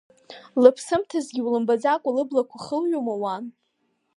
Лыԥсымҭазгьы 0.61 1.41
улымбаӡакәа, 1.43 2.15
лыблақәа 2.15 2.57
хылҩома 2.65 3.15
уан?! 3.21 3.45